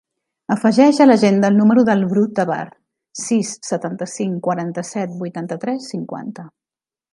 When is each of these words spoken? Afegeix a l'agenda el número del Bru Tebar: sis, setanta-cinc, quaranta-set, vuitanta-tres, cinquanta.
Afegeix 0.53 1.01
a 1.03 1.05
l'agenda 1.07 1.51
el 1.53 1.59
número 1.59 1.83
del 1.89 2.01
Bru 2.13 2.23
Tebar: 2.39 2.63
sis, 3.25 3.53
setanta-cinc, 3.69 4.41
quaranta-set, 4.49 5.15
vuitanta-tres, 5.23 5.89
cinquanta. 5.97 6.51